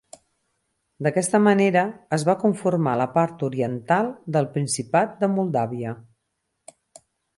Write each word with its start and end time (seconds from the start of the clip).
D'aquesta 1.07 1.41
manera 1.47 1.83
es 2.17 2.25
va 2.29 2.35
conformar 2.43 2.95
la 3.01 3.07
part 3.17 3.45
oriental 3.49 4.09
del 4.37 4.49
principat 4.57 5.15
de 5.21 5.31
Moldàvia. 5.35 5.93